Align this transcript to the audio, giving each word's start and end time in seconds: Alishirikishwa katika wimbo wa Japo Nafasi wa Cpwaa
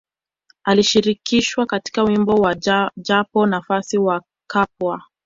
Alishirikishwa 0.63 1.65
katika 1.65 2.03
wimbo 2.03 2.31
wa 2.33 2.55
Japo 2.97 3.45
Nafasi 3.45 3.97
wa 3.97 4.21
Cpwaa 4.47 4.99